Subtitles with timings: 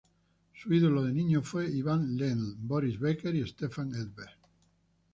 [0.55, 4.35] Su ídolo de niño fue Ivan Lendl, Boris Becker y Stefan Edberg.